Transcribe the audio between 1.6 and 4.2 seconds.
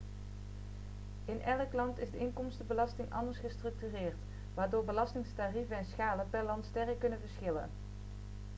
land is de inkomstenbelasting anders gestructureerd